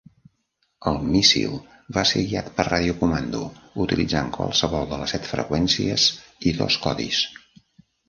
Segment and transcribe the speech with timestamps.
[0.91, 1.53] El míssil
[1.97, 3.43] va ser guiat per radiocomando,
[3.87, 6.11] utilitzant qualsevol de les set freqüències
[6.53, 7.25] i dos codis.